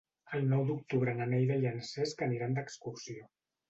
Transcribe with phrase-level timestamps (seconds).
[0.37, 3.33] El nou d'octubre na Neida i en Cesc aniran d'excursió.